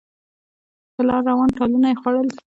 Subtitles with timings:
[0.95, 2.27] په لاره روان ټالونه یې خوړل